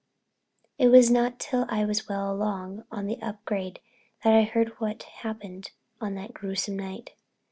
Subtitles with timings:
[0.79, 3.79] It was not till I was well along on the upgrade
[4.23, 5.69] that I heard what happened
[6.01, 7.11] on that gruesome night.